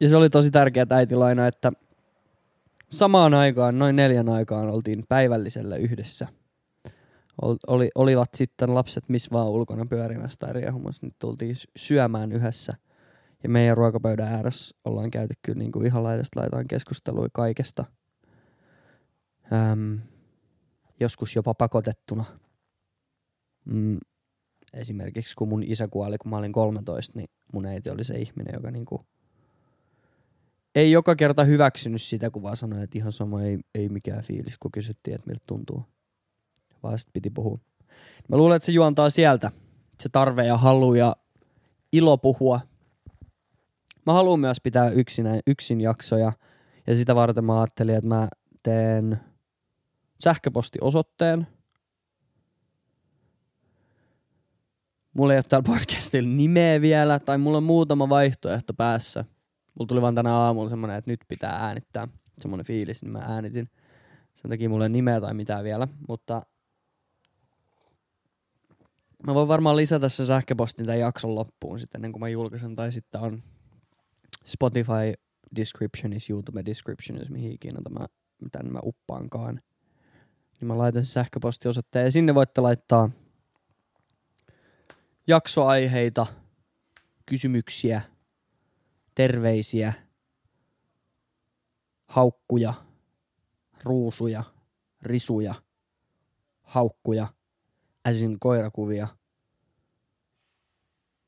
ja 0.00 0.08
se 0.08 0.16
oli 0.16 0.30
tosi 0.30 0.50
tärkeää 0.50 0.86
äitillä 0.90 1.24
aina, 1.24 1.46
että 1.46 1.72
samaan 2.90 3.34
aikaan, 3.34 3.78
noin 3.78 3.96
neljän 3.96 4.28
aikaan, 4.28 4.68
oltiin 4.68 5.04
päivällisellä 5.08 5.76
yhdessä– 5.76 6.28
oli, 7.42 7.90
olivat 7.94 8.28
sitten 8.34 8.74
lapset 8.74 9.08
missä 9.08 9.30
vaan 9.32 9.48
ulkona 9.48 9.86
pyörimässä 9.86 10.38
tai 10.38 10.52
riehumassa, 10.52 11.06
niin 11.06 11.14
tultiin 11.18 11.54
syömään 11.76 12.32
yhdessä. 12.32 12.74
Ja 13.42 13.48
meidän 13.48 13.76
ruokapöydän 13.76 14.32
ääressä 14.32 14.76
ollaan 14.84 15.10
käyty 15.10 15.34
kyllä 15.42 15.58
niin 15.58 15.72
kuin 15.72 15.86
ihan 15.86 16.02
laidasta 16.02 16.40
laitaan 16.40 16.68
keskustelua 16.68 17.28
kaikesta. 17.32 17.84
Öm, 19.52 20.00
joskus 21.00 21.36
jopa 21.36 21.54
pakotettuna. 21.54 22.24
Mm, 23.64 23.98
esimerkiksi 24.72 25.36
kun 25.36 25.48
mun 25.48 25.62
isä 25.62 25.88
kuoli, 25.88 26.18
kun 26.18 26.30
mä 26.30 26.36
olin 26.36 26.52
13, 26.52 27.12
niin 27.18 27.28
mun 27.52 27.66
äiti 27.66 27.90
oli 27.90 28.04
se 28.04 28.14
ihminen, 28.14 28.54
joka 28.54 28.70
niinku 28.70 29.06
ei 30.74 30.92
joka 30.92 31.16
kerta 31.16 31.44
hyväksynyt 31.44 32.02
sitä, 32.02 32.30
kun 32.30 32.42
vaan 32.42 32.56
sanoi, 32.56 32.84
että 32.84 32.98
ihan 32.98 33.12
sama 33.12 33.42
ei, 33.42 33.58
ei 33.74 33.88
mikään 33.88 34.22
fiilis, 34.22 34.58
kun 34.58 34.72
kysyttiin, 34.72 35.14
että 35.14 35.26
miltä 35.26 35.44
tuntuu 35.46 35.84
vaan 36.82 36.98
sitten 36.98 37.12
piti 37.12 37.30
puhua. 37.30 37.58
Mä 38.28 38.36
luulen, 38.36 38.56
että 38.56 38.66
se 38.66 38.72
juontaa 38.72 39.10
sieltä, 39.10 39.50
se 40.00 40.08
tarve 40.08 40.46
ja 40.46 40.56
halu 40.56 40.94
ja 40.94 41.16
ilo 41.92 42.18
puhua. 42.18 42.60
Mä 44.06 44.12
haluan 44.12 44.40
myös 44.40 44.60
pitää 44.60 44.90
yksinä, 44.90 45.40
yksin 45.46 45.80
jaksoja, 45.80 46.32
ja 46.86 46.96
sitä 46.96 47.14
varten 47.14 47.44
mä 47.44 47.60
ajattelin, 47.60 47.94
että 47.94 48.08
mä 48.08 48.28
teen 48.62 49.20
sähköpostiosoitteen. 50.24 51.46
Mulla 55.12 55.32
ei 55.32 55.36
ole 55.36 55.44
täällä 55.48 55.66
podcastilla 55.66 56.28
nimeä 56.28 56.80
vielä, 56.80 57.18
tai 57.18 57.38
mulla 57.38 57.58
on 57.58 57.64
muutama 57.64 58.08
vaihtoehto 58.08 58.74
päässä. 58.74 59.24
Mulla 59.74 59.88
tuli 59.88 60.02
vaan 60.02 60.14
tänä 60.14 60.36
aamulla 60.36 60.70
semmonen, 60.70 60.96
että 60.96 61.10
nyt 61.10 61.20
pitää 61.28 61.52
äänittää. 61.52 62.08
Semmonen 62.38 62.66
fiilis, 62.66 63.02
niin 63.02 63.12
mä 63.12 63.18
äänitin. 63.18 63.70
Sen 64.34 64.50
takia 64.50 64.68
mulla 64.68 64.84
ei 64.84 64.88
nimeä 64.90 65.20
tai 65.20 65.34
mitään 65.34 65.64
vielä, 65.64 65.88
mutta 66.08 66.42
Mä 69.26 69.34
voin 69.34 69.48
varmaan 69.48 69.76
lisätä 69.76 70.08
sen 70.08 70.26
sähköpostin 70.26 70.86
tämän 70.86 71.00
jakson 71.00 71.34
loppuun 71.34 71.78
sitten 71.78 71.98
ennen 71.98 72.12
kuin 72.12 72.20
mä 72.20 72.28
julkaisen. 72.28 72.76
Tai 72.76 72.92
sitten 72.92 73.20
on 73.20 73.42
Spotify 74.44 75.12
descriptionissa, 75.56 76.32
YouTube 76.32 76.64
descriptionissa, 76.64 77.32
mihin 77.32 77.52
ikinä 77.52 77.80
tämä, 77.84 78.06
tämän 78.52 78.72
mä 78.72 78.80
uppaankaan. 78.84 79.60
Niin 80.60 80.66
mä 80.66 80.78
laitan 80.78 81.04
sen 81.04 81.12
sähköpostiosoitteen 81.12 82.04
ja 82.04 82.12
sinne 82.12 82.34
voitte 82.34 82.60
laittaa 82.60 83.10
jaksoaiheita, 85.26 86.26
kysymyksiä, 87.26 88.02
terveisiä, 89.14 89.92
haukkuja, 92.06 92.74
ruusuja, 93.84 94.44
risuja, 95.02 95.54
haukkuja– 96.62 97.26
äsin 98.06 98.36
koirakuvia. 98.40 99.08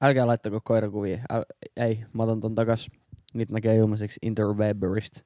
Älkää 0.00 0.26
laittako 0.26 0.61
koirakuvia. 0.64 1.19
Äl, 1.31 1.45
ei, 1.76 2.05
mä 2.12 2.23
otan 2.23 2.40
ton 2.40 2.55
takas. 2.55 2.90
Niitä 3.35 3.52
näkee 3.52 3.76
ilmaiseksi 3.76 4.19
Interweberista. 4.23 5.21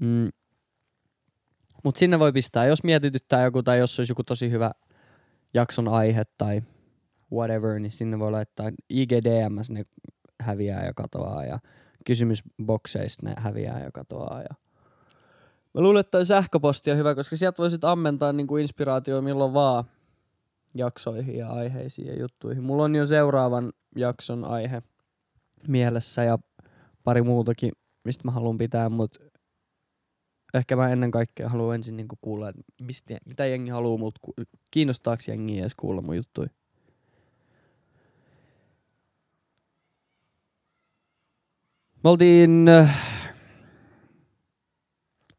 Mm. 0.00 0.28
Mut 1.84 1.96
sinne 1.96 2.18
voi 2.18 2.32
pistää, 2.32 2.66
jos 2.66 2.84
mietityttää 2.84 3.44
joku 3.44 3.62
tai 3.62 3.78
jos 3.78 3.98
olisi 3.98 4.10
joku 4.10 4.24
tosi 4.24 4.50
hyvä 4.50 4.70
jakson 5.54 5.88
aihe 5.88 6.22
tai 6.38 6.62
whatever, 7.32 7.78
niin 7.78 7.90
sinne 7.90 8.18
voi 8.18 8.30
laittaa 8.30 8.70
IGDMS 8.90 9.70
ne 9.70 9.84
häviää 10.44 10.86
ja 10.86 10.92
katoaa 10.94 11.44
ja 11.44 11.58
kysymysbokseista 12.06 13.28
ne 13.28 13.34
häviää 13.38 13.80
ja 13.80 13.90
katoaa 13.92 14.42
ja 14.42 14.54
Mä 15.74 15.80
luulen, 15.80 16.00
että 16.00 16.10
toi 16.10 16.26
sähköposti 16.26 16.90
on 16.90 16.96
hyvä, 16.96 17.14
koska 17.14 17.36
sieltä 17.36 17.58
voisit 17.58 17.84
ammentaa 17.84 18.32
niinku 18.32 18.56
inspiraatio 18.56 19.22
milloin 19.22 19.54
vaan 19.54 19.84
jaksoihin 20.74 21.36
ja 21.36 21.50
aiheisiin 21.50 22.08
ja 22.08 22.20
juttuihin. 22.20 22.62
Mulla 22.62 22.84
on 22.84 22.94
jo 22.94 23.06
seuraavan 23.06 23.72
jakson 23.96 24.44
aihe 24.44 24.80
mielessä 25.68 26.24
ja 26.24 26.38
pari 27.04 27.22
muutakin, 27.22 27.72
mistä 28.04 28.24
mä 28.24 28.30
haluan 28.30 28.58
pitää, 28.58 28.88
mutta 28.88 29.20
ehkä 30.54 30.76
mä 30.76 30.88
ennen 30.88 31.10
kaikkea 31.10 31.48
haluan 31.48 31.74
ensin 31.74 31.96
niinku 31.96 32.16
kuulla, 32.20 32.48
että 32.48 32.62
mistä, 32.80 33.18
mitä 33.26 33.46
jengi 33.46 33.70
haluaa 33.70 33.98
mut, 33.98 34.18
kiinnostaako 34.70 35.22
jengi 35.28 35.60
edes 35.60 35.74
kuulla 35.74 36.02
mun 36.02 36.16
juttuja. 36.16 36.48
Me 42.04 42.10
oltiin, 42.10 42.68
äh, 42.68 42.96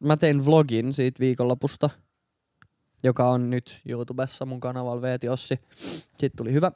mä 0.00 0.16
tein 0.16 0.46
vlogin 0.46 0.92
siitä 0.92 1.20
viikonlopusta– 1.20 1.90
joka 3.02 3.30
on 3.30 3.50
nyt 3.50 3.80
YouTubessa 3.88 4.46
mun 4.46 4.60
kanavalla 4.60 5.02
Veeti 5.02 5.28
Ossi. 5.28 5.60
Sitten 6.10 6.30
tuli 6.36 6.52
hyvä. 6.52 6.72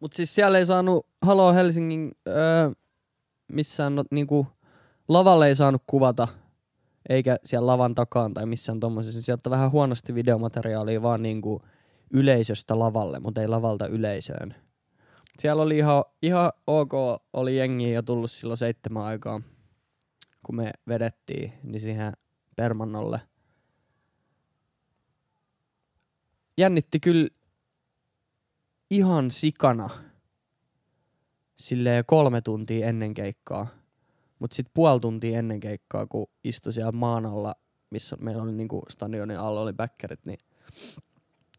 Mutta 0.00 0.16
siis 0.16 0.34
siellä 0.34 0.58
ei 0.58 0.66
saanut 0.66 1.06
Halo 1.22 1.52
Helsingin 1.52 2.12
öö, 2.28 2.70
missään 3.48 3.94
no, 3.94 4.04
niinku, 4.10 4.46
lavalle 5.08 5.46
ei 5.46 5.54
saanut 5.54 5.82
kuvata, 5.86 6.28
eikä 7.08 7.36
siellä 7.44 7.66
lavan 7.66 7.94
takaan 7.94 8.34
tai 8.34 8.46
missään 8.46 8.80
tommosessa. 8.80 9.22
Sieltä 9.22 9.50
vähän 9.50 9.72
huonosti 9.72 10.14
videomateriaalia 10.14 11.02
vaan 11.02 11.22
niinku 11.22 11.62
yleisöstä 12.12 12.78
lavalle, 12.78 13.20
mutta 13.20 13.40
ei 13.40 13.48
lavalta 13.48 13.86
yleisöön. 13.86 14.54
Siellä 15.38 15.62
oli 15.62 15.78
ihan, 15.78 16.04
ihan 16.22 16.52
ok, 16.66 16.92
oli 17.32 17.56
jengi 17.56 17.92
ja 17.92 18.02
tullut 18.02 18.30
silloin 18.30 18.58
seitsemän 18.58 19.02
aikaa, 19.02 19.40
kun 20.46 20.56
me 20.56 20.70
vedettiin, 20.88 21.52
niin 21.62 21.80
siihen 21.80 22.12
Permannolle– 22.56 23.20
jännitti 26.58 27.00
kyllä 27.00 27.28
ihan 28.90 29.30
sikana 29.30 29.90
sille 31.56 32.04
kolme 32.06 32.40
tuntia 32.40 32.86
ennen 32.86 33.14
keikkaa. 33.14 33.66
Mutta 34.38 34.54
sitten 34.54 34.70
puoli 34.74 35.00
tuntia 35.00 35.38
ennen 35.38 35.60
keikkaa, 35.60 36.06
kun 36.06 36.26
istui 36.44 36.72
siellä 36.72 36.92
maan 36.92 37.26
alla, 37.26 37.54
missä 37.90 38.16
meillä 38.20 38.42
oli 38.42 38.52
niinku 38.52 38.82
stadionin 38.90 39.38
alla 39.38 39.60
oli 39.60 39.72
backerit, 39.72 40.26
niin 40.26 40.38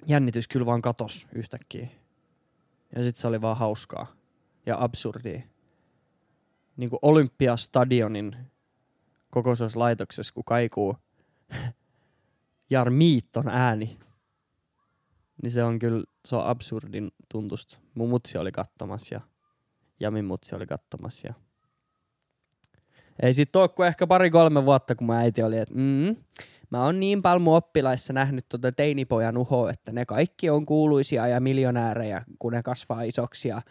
jännitys 0.08 0.48
kyllä 0.48 0.66
vaan 0.66 0.82
katos 0.82 1.28
yhtäkkiä. 1.34 1.88
Ja 2.96 3.04
sitten 3.04 3.22
se 3.22 3.28
oli 3.28 3.42
vaan 3.42 3.58
hauskaa 3.58 4.08
ja 4.66 4.84
absurdia. 4.84 5.42
Niinku 6.78 7.00
Olympiastadionin 7.02 8.36
kokoisessa 9.30 9.80
laitoksessa, 9.80 10.34
kun 10.34 10.44
kaikuu 10.44 10.96
Jarmiiton 12.70 13.48
ääni 13.48 14.00
niin 15.44 15.52
se 15.52 15.64
on 15.64 15.80
kyllä, 15.80 16.04
se 16.26 16.36
on 16.36 16.46
absurdin 16.46 17.12
tuntusta. 17.30 17.80
Mun 17.96 18.10
mutsi 18.10 18.38
oli 18.38 18.52
kattomassa 18.52 19.16
ja 19.16 19.22
Jamin 20.00 20.26
mutsi 20.26 20.56
oli 20.56 20.66
kattomassa 20.66 21.28
ja 21.28 21.34
ei 23.22 23.34
sit 23.34 23.56
oo 23.56 23.70
kuin 23.70 23.88
ehkä 23.88 24.08
pari-kolme 24.08 24.66
vuotta, 24.66 24.96
kun 24.96 25.08
mun 25.08 25.16
äiti 25.16 25.44
oli, 25.44 25.58
että 25.58 25.76
mm, 25.76 26.16
mä 26.70 26.84
oon 26.84 27.00
niin 27.00 27.22
paljon 27.22 27.42
mun 27.42 27.56
oppilaissa 27.56 28.14
nähnyt 28.14 28.46
tuota 28.50 28.72
teinipojan 28.72 29.38
uhoa, 29.38 29.72
että 29.72 29.92
ne 29.92 30.06
kaikki 30.06 30.50
on 30.50 30.66
kuuluisia 30.66 31.28
ja 31.28 31.40
miljonäärejä, 31.40 32.24
kun 32.40 32.54
ne 32.54 32.64
kasvaa 32.64 33.02
isoksi. 33.02 33.48
Ja 33.48 33.62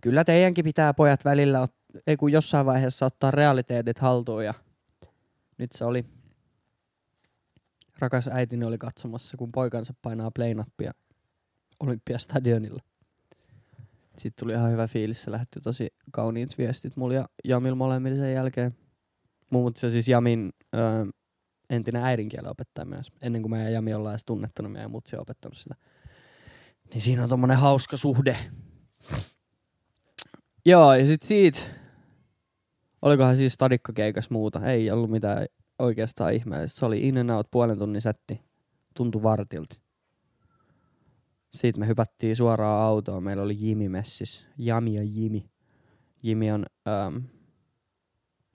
kyllä 0.00 0.24
teidänkin 0.24 0.64
pitää 0.64 0.94
pojat 0.94 1.24
välillä, 1.24 1.66
ot- 1.66 2.00
ei 2.06 2.16
kun 2.16 2.32
jossain 2.32 2.66
vaiheessa 2.66 3.06
ottaa 3.06 3.30
realiteetit 3.30 3.98
haltuun. 3.98 4.44
Ja 4.44 4.54
nyt 5.58 5.72
se 5.72 5.84
oli, 5.84 6.04
rakas 7.98 8.28
äitini 8.28 8.64
oli 8.64 8.78
katsomassa, 8.78 9.36
kun 9.36 9.52
poikansa 9.52 9.94
painaa 10.02 10.30
play-nappia 10.30 10.92
Olympiastadionilla. 11.80 12.82
Sitten 14.18 14.44
tuli 14.44 14.52
ihan 14.52 14.72
hyvä 14.72 14.86
fiilis, 14.86 15.22
se 15.22 15.30
lähti 15.30 15.60
tosi 15.60 15.88
kauniit 16.12 16.58
viestit 16.58 16.96
mulla 16.96 17.14
ja 17.14 17.28
Jamil 17.44 17.74
molemmille 17.74 18.18
sen 18.18 18.32
jälkeen. 18.32 18.74
Mun 19.50 19.72
se 19.76 19.90
siis 19.90 20.08
Jamin 20.08 20.52
ö, 20.74 20.78
entinen 21.70 22.04
äidinkielen 22.04 22.50
opettaja 22.50 22.84
myös. 22.84 23.12
Ennen 23.22 23.42
kuin 23.42 23.50
mä 23.50 23.62
ja 23.62 23.70
Jami 23.70 23.94
ollaan 23.94 24.12
edes 24.12 24.24
tunnettanut, 24.24 24.72
meidän 24.72 24.90
mutsi 24.90 25.16
on 25.16 25.22
opettanut 25.22 25.58
sitä. 25.58 25.74
Niin 26.94 27.00
siinä 27.00 27.22
on 27.22 27.28
tommonen 27.28 27.56
hauska 27.56 27.96
suhde. 27.96 28.36
Joo, 30.64 30.94
ja 30.94 31.06
sit 31.06 31.22
siitä, 31.22 31.58
olikohan 33.02 33.36
siis 33.36 33.52
stadikkakeikas 33.52 34.30
muuta, 34.30 34.70
ei 34.70 34.90
ollut 34.90 35.10
mitään 35.10 35.46
oikeastaan 35.78 36.34
ihmeellistä. 36.34 36.78
Se 36.78 36.86
oli 36.86 37.08
in 37.08 37.18
and 37.18 37.30
out 37.30 37.50
puolen 37.50 37.78
tunnin 37.78 38.02
setti, 38.02 38.40
tuntui 38.94 39.22
vartilta. 39.22 39.85
Siitä 41.52 41.78
me 41.80 41.86
hypättiin 41.86 42.36
suoraan 42.36 42.82
autoon. 42.82 43.22
Meillä 43.22 43.42
oli 43.42 43.56
Jimi 43.58 43.88
messis. 43.88 44.46
Jami 44.58 44.94
ja 44.94 45.02
Jimi. 45.02 45.50
Jimi 46.22 46.52
on 46.52 46.66
ähm, 46.88 47.16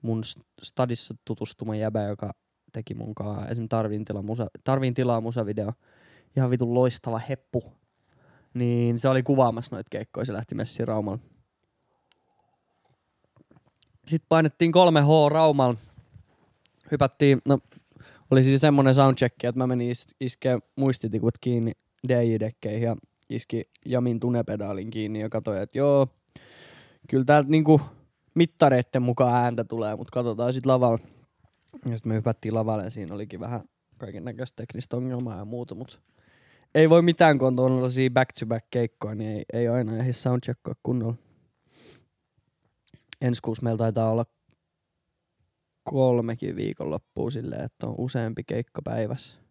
mun 0.01 0.21
stadissa 0.61 1.15
tutustuma 1.25 1.75
jäbä, 1.75 2.03
joka 2.03 2.33
teki 2.73 2.93
mun 2.93 3.15
kanssa 3.15 3.47
esim. 3.47 3.69
Tarvin, 3.69 4.05
tila 4.05 4.21
musa, 4.21 4.47
Tarvin 4.63 4.93
tilaa 4.93 5.21
musavideo. 5.21 5.73
Ihan 6.37 6.49
vitun 6.49 6.73
loistava 6.73 7.19
heppu. 7.19 7.63
Niin 8.53 8.99
se 8.99 9.09
oli 9.09 9.23
kuvaamassa 9.23 9.75
noita 9.75 9.87
keikkoja. 9.89 10.25
Se 10.25 10.33
lähti 10.33 10.55
messiin 10.55 10.87
Raumalla. 10.87 11.19
Sitten 14.05 14.25
painettiin 14.29 14.71
3H 14.71 15.31
Raumalla. 15.31 15.75
Hypättiin, 16.91 17.41
no 17.45 17.59
oli 18.31 18.43
siis 18.43 18.61
semmonen 18.61 18.95
soundcheck, 18.95 19.43
että 19.43 19.59
mä 19.59 19.67
menin 19.67 19.91
is- 19.91 20.15
iskee 20.19 20.59
muistitikut 20.75 21.37
kiinni 21.41 21.71
DJ-dekkeihin 22.07 22.83
ja 22.83 22.95
iski 23.29 23.69
Jamin 23.85 24.19
tunepedaalin 24.19 24.89
kiinni 24.89 25.19
ja 25.19 25.29
katsoi, 25.29 25.61
että 25.61 25.77
joo, 25.77 26.07
kyllä 27.09 27.25
täältä 27.25 27.49
niinku 27.49 27.81
mittareiden 28.35 29.01
mukaan 29.01 29.43
ääntä 29.43 29.63
tulee, 29.63 29.95
mutta 29.95 30.11
katsotaan 30.11 30.53
sitten 30.53 30.71
lavalla. 30.71 30.99
Ja 31.85 31.97
sitten 31.97 32.11
me 32.11 32.15
hypättiin 32.15 32.53
lavalle 32.53 32.83
ja 32.83 32.89
siinä 32.89 33.15
olikin 33.15 33.39
vähän 33.39 33.61
kaiken 33.97 34.25
näköistä 34.25 34.55
teknistä 34.55 34.97
ongelmaa 34.97 35.37
ja 35.37 35.45
muuta, 35.45 35.75
mutta 35.75 35.99
ei 36.75 36.89
voi 36.89 37.01
mitään, 37.01 37.37
kun 37.37 37.59
on 37.59 37.81
back-to-back 38.13 38.65
keikkoja, 38.71 39.15
niin 39.15 39.31
ei, 39.31 39.45
ei 39.53 39.67
aina 39.67 39.97
ehdi 39.97 40.13
soundcheckaa 40.13 40.75
kunnolla. 40.83 41.15
Ensi 43.21 43.41
kuussa 43.41 43.63
meillä 43.63 43.77
taitaa 43.77 44.11
olla 44.11 44.25
kolmekin 45.83 46.55
viikonloppua 46.55 47.29
silleen, 47.29 47.65
että 47.65 47.87
on 47.87 47.95
useampi 47.97 48.43
keikka 48.43 48.81
päivässä 48.81 49.41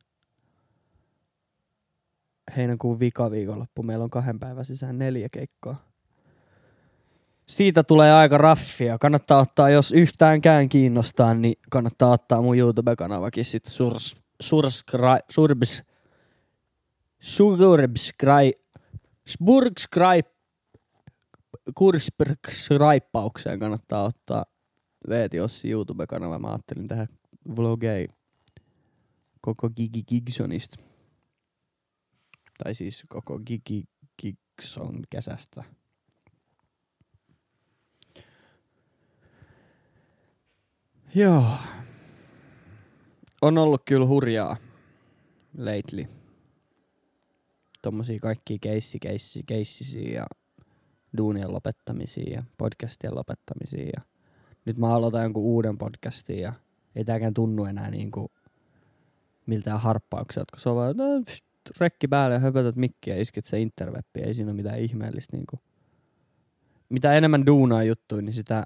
heinäkuun 2.57 3.01
vikaviikonloppu. 3.01 3.83
Meillä 3.83 4.05
on 4.05 4.11
kahden 4.11 4.39
päivän 4.39 4.65
sisään 4.65 4.99
neljä 4.99 5.29
keikkaa. 5.33 5.91
Siitä 7.47 7.83
tulee 7.83 8.13
aika 8.13 8.39
raffia. 8.39 8.99
Kannattaa 8.99 9.41
ottaa, 9.41 9.71
jos 9.71 9.93
yhtäänkään 9.93 10.69
kiinnostaa, 10.69 11.35
niin 11.35 11.55
kannattaa 11.71 12.11
ottaa 12.11 12.43
mun 12.43 12.59
YouTube-kanavakin 12.59 13.45
sit 13.45 13.67
surs, 13.67 14.17
Spurgskripe 19.27 20.31
Kursbergsraippaukseen 21.75 23.59
kannattaa 23.59 24.03
ottaa 24.03 24.45
Veeti 25.09 25.41
Ossi 25.41 25.71
YouTube-kanava. 25.71 26.39
Mä 26.39 26.49
ajattelin 26.49 26.89
tehdä 26.89 27.07
vlogei 27.57 28.09
koko 29.41 29.71
Gigi 29.71 30.03
Gigsonista. 30.03 30.90
Tai 32.65 32.75
siis 32.75 33.05
koko 33.09 33.39
Gigi 33.39 33.85
Gigson 34.23 35.03
kesästä. 35.11 35.65
Joo. 41.15 41.45
On 43.43 43.59
ollut 43.59 43.83
kyllä 43.85 44.07
hurjaa 44.07 44.57
lately. 45.59 46.07
Tommosia 47.83 48.19
kaikki 48.23 48.59
keissi, 48.59 48.99
keissi, 48.99 49.43
keissisiä 49.47 50.15
ja 50.15 50.27
duunien 51.17 51.53
lopettamisia 51.53 52.35
ja 52.35 52.43
podcastien 52.59 53.15
lopettamisia. 53.15 53.91
Ja 53.97 54.03
nyt 54.65 54.79
mä 54.79 54.95
aloitan 54.95 55.23
jonkun 55.23 55.43
uuden 55.43 55.79
podcastin 55.79 56.39
ja 56.39 56.53
ei 56.97 57.05
tääkään 57.05 57.35
tunnu 57.35 57.65
enää 57.65 57.91
niinku 57.91 58.31
miltään 59.47 59.81
harppaukselta, 59.81 60.53
kun 60.53 60.61
se 60.61 60.69
on 60.69 60.77
vaan, 60.77 60.97
no, 60.97 61.05
pst, 61.27 61.50
rekki 61.79 62.09
päälle 62.09 62.35
ja 62.35 62.41
höpötät 62.41 62.77
mikkiä 62.77 63.15
ja 63.15 63.23
iskit 63.23 63.45
se 63.45 63.61
interwebbi, 63.61 64.21
ei 64.21 64.35
siinä 64.35 64.51
ole 64.51 64.57
mitään 64.57 64.79
ihmeellistä 64.79 65.37
niinku. 65.37 65.59
Mitä 66.89 67.15
enemmän 67.15 67.47
duunaa 67.47 67.83
juttuja, 67.83 68.23
niin 68.23 68.35
sitä 68.35 68.65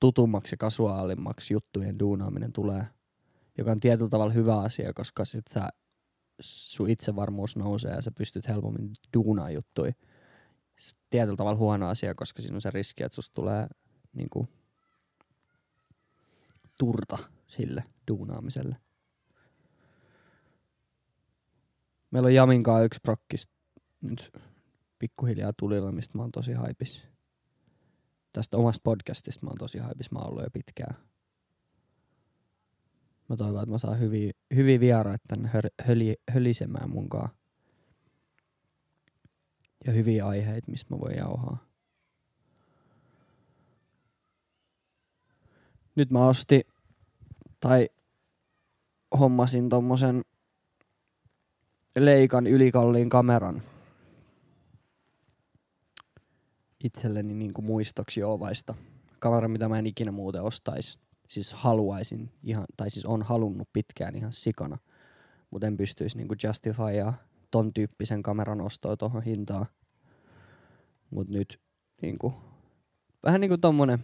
tutummaksi 0.00 0.52
ja 0.52 0.56
kasuaalimmaksi 0.56 1.54
juttujen 1.54 1.98
duunaaminen 1.98 2.52
tulee, 2.52 2.86
joka 3.58 3.70
on 3.70 3.80
tietyllä 3.80 4.10
tavalla 4.10 4.32
hyvä 4.32 4.60
asia, 4.60 4.92
koska 4.92 5.24
sit 5.24 5.46
sä, 5.50 5.68
sun 6.40 6.90
itsevarmuus 6.90 7.56
nousee 7.56 7.92
ja 7.92 8.02
sä 8.02 8.10
pystyt 8.10 8.48
helpommin 8.48 8.92
duunaa 9.14 9.50
juttuja. 9.50 9.92
Tietyllä 11.10 11.36
tavalla 11.36 11.58
huono 11.58 11.88
asia, 11.88 12.14
koska 12.14 12.42
siinä 12.42 12.54
on 12.54 12.60
se 12.60 12.70
riski, 12.70 13.04
että 13.04 13.14
susta 13.16 13.34
tulee 13.34 13.66
niinku, 14.12 14.48
turta 16.78 17.18
sille 17.46 17.84
duunaamiselle. 18.08 18.76
Meillä 22.10 22.26
on 22.26 22.34
Jaminkaan 22.34 22.84
yksi 22.84 23.00
prokkis 23.02 23.48
nyt 24.00 24.32
pikkuhiljaa 24.98 25.52
tulilla, 25.58 25.92
mistä 25.92 26.18
mä 26.18 26.22
oon 26.22 26.32
tosi 26.32 26.52
haipis. 26.52 27.06
Tästä 28.32 28.56
omasta 28.56 28.80
podcastista 28.84 29.46
mä 29.46 29.50
oon 29.50 29.58
tosi 29.58 29.78
haipis, 29.78 30.10
mä 30.10 30.18
oon 30.18 30.30
ollut 30.30 30.42
jo 30.42 30.50
pitkään. 30.52 30.96
Mä 33.28 33.36
toivon, 33.36 33.62
että 33.62 33.70
mä 33.70 33.78
saan 33.78 34.00
hyviä, 34.00 34.32
hyviä 34.54 34.80
vieraita 34.80 35.24
tänne 35.28 35.48
hör, 35.48 35.66
höli, 35.82 36.16
hölisemään 36.30 36.90
munkaan. 36.90 37.28
Ja 39.86 39.92
hyviä 39.92 40.26
aiheita, 40.26 40.70
mistä 40.70 40.94
mä 40.94 41.00
voin 41.00 41.16
jauhaa. 41.16 41.58
Nyt 45.94 46.10
mä 46.10 46.26
ostin, 46.26 46.62
tai 47.60 47.88
hommasin 49.18 49.68
tommosen 49.68 50.24
Leikan 51.96 52.46
ylikalliin 52.46 53.08
kameran 53.08 53.62
itselleni 56.84 57.34
niin 57.34 57.54
kuin 57.54 57.64
muistoksi 57.64 58.20
Joovaista. 58.20 58.74
Kamera, 59.18 59.48
mitä 59.48 59.68
mä 59.68 59.78
en 59.78 59.86
ikinä 59.86 60.12
muuten 60.12 60.42
ostais. 60.42 60.98
Siis 61.28 61.52
haluaisin, 61.54 62.30
ihan, 62.42 62.64
tai 62.76 62.90
siis 62.90 63.06
on 63.06 63.22
halunnut 63.22 63.68
pitkään 63.72 64.16
ihan 64.16 64.32
sikana. 64.32 64.78
Mutta 65.50 65.66
en 65.66 65.76
pystyisi 65.76 66.16
niin 66.16 66.28
justifyaa 66.44 67.14
ton 67.50 67.74
tyyppisen 67.74 68.22
kameran 68.22 68.60
ostoa 68.60 68.96
tuohon 68.96 69.22
hintaan. 69.22 69.66
Mut 71.10 71.28
nyt 71.28 71.60
niin 72.02 72.18
kuin, 72.18 72.34
vähän 73.22 73.40
niin 73.40 73.48
kuin 73.48 73.60
tommonen 73.60 73.98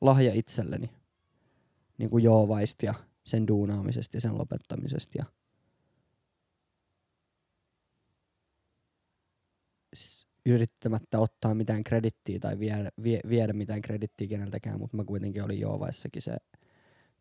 lahja 0.00 0.34
itselleni. 0.34 0.90
Niin 1.98 2.10
kuin 2.10 2.24
Joovaista 2.24 2.94
sen 3.24 3.48
duunaamisesta 3.48 4.16
ja 4.16 4.20
sen 4.20 4.38
lopettamisesta 4.38 5.18
ja 5.18 5.24
yrittämättä 10.46 11.18
ottaa 11.18 11.54
mitään 11.54 11.84
kredittiä 11.84 12.38
tai 12.38 12.58
viedä, 12.58 12.90
vie, 13.02 13.20
viedä 13.28 13.52
mitään 13.52 13.82
kredittiä 13.82 14.28
keneltäkään, 14.28 14.78
mutta 14.78 14.96
mä 14.96 15.04
kuitenkin 15.04 15.42
olin 15.42 15.60
Joovaissakin 15.60 16.22
se 16.22 16.36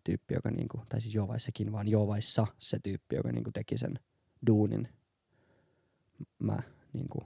tyyppi, 0.03 0.33
joka 0.33 0.51
niinku, 0.51 0.81
tai 0.89 1.01
siis 1.01 1.15
Joovaissakin, 1.15 1.71
vaan 1.71 1.88
Joovaissa 1.88 2.47
se 2.59 2.79
tyyppi, 2.83 3.15
joka 3.15 3.31
niinku 3.31 3.51
teki 3.51 3.77
sen 3.77 3.99
duunin. 4.47 4.88
Mä 6.39 6.59
niinku, 6.93 7.23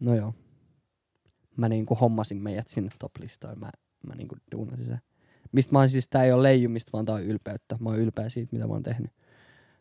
no 0.00 0.14
joo, 0.14 0.34
mä 1.56 1.68
niinku 1.68 1.94
hommasin 1.94 2.42
meidät 2.42 2.68
sinne 2.68 2.90
top-listoille, 2.98 3.58
mä, 3.58 3.70
mä 4.06 4.14
niinku 4.14 4.36
duunasin 4.52 4.86
se. 4.86 4.98
Mistä 5.52 5.72
mä 5.72 5.78
oon 5.78 5.90
siis, 5.90 6.08
tää 6.08 6.24
ei 6.24 6.32
ole 6.32 6.42
leijumista, 6.42 6.90
vaan 6.92 7.04
tää 7.04 7.14
on 7.14 7.22
ylpeyttä. 7.22 7.76
Mä 7.80 7.88
oon 7.88 7.98
ylpeä 7.98 8.28
siitä, 8.28 8.48
mitä 8.52 8.66
mä 8.66 8.72
oon 8.72 8.82
tehnyt 8.82 9.10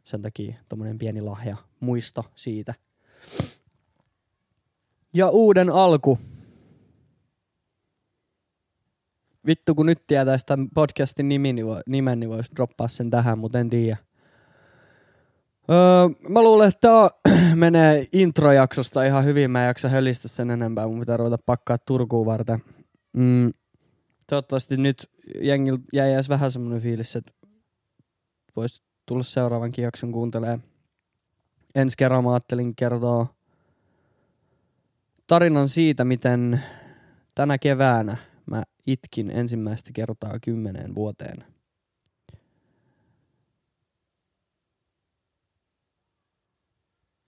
sen 0.10 0.22
takia 0.22 0.56
tommonen 0.70 0.98
pieni 0.98 1.22
lahja, 1.22 1.58
muisto 1.80 2.26
siitä. 2.36 2.74
Ja 5.14 5.30
uuden 5.30 5.70
alku. 5.70 6.20
Vittu 9.46 9.76
kun 9.76 9.86
nyt 9.86 10.08
tietäisi 10.08 10.46
tämän 10.46 10.70
podcastin 10.70 11.30
niin 11.30 11.42
nimen, 11.88 12.20
niin 12.20 12.30
voisi 12.30 12.56
droppaa 12.56 12.88
sen 12.88 13.10
tähän, 13.10 13.40
mutta 13.40 13.60
en 13.60 13.70
tiedä. 13.70 13.98
Öö, 15.70 16.30
mä 16.30 16.44
luulen, 16.44 16.70
että 16.70 16.80
tää 16.80 17.10
menee 17.56 18.06
introjaksosta 18.14 19.04
ihan 19.04 19.26
hyvin. 19.26 19.52
Mä 19.52 19.64
en 19.64 19.68
jaksa 19.68 19.90
hölistä 19.90 20.28
sen 20.28 20.52
enempää. 20.52 20.88
Mun 20.88 21.00
pitää 21.00 21.18
ruveta 21.18 21.38
pakkaa 21.46 21.78
Turkuun 21.78 22.26
varten. 22.26 22.64
Mm, 23.14 23.54
toivottavasti 24.28 24.78
nyt 24.78 25.10
jengillä 25.42 25.80
jäi 25.94 26.14
edes 26.14 26.30
vähän 26.30 26.52
semmonen 26.52 26.82
fiilis, 26.82 27.16
että 27.16 27.32
voisi 28.56 28.89
tulla 29.10 29.24
seuraavankin 29.24 29.84
jakson 29.84 30.12
kuuntelee. 30.12 30.60
Ensi 31.76 31.98
kerran 31.98 32.24
mä 32.24 32.34
ajattelin 32.34 32.76
kertoa 32.76 33.36
tarinan 35.28 35.68
siitä, 35.68 36.06
miten 36.06 36.64
tänä 37.36 37.58
keväänä 37.58 38.18
mä 38.46 38.64
itkin 38.88 39.32
ensimmäistä 39.32 39.92
kertaa 39.94 40.40
kymmeneen 40.40 40.96
vuoteen. 40.96 41.46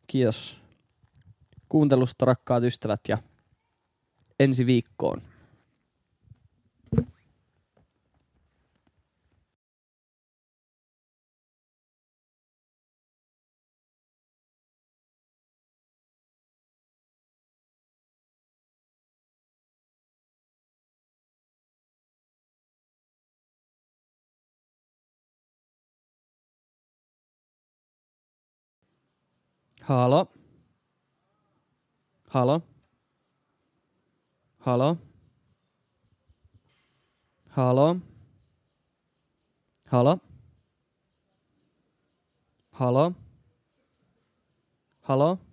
Kiitos 0.08 0.62
kuuntelusta 1.70 2.26
rakkaat 2.26 2.64
ystävät 2.64 3.02
ja 3.08 3.18
ensi 4.40 4.66
viikkoon. 4.66 5.31
Halo? 29.92 30.26
Halo? 32.32 32.64
Halo? 34.64 34.98
Halo? 37.52 38.00
Halo? 39.92 40.22
Halo? 42.72 43.14
Halo? 45.04 45.51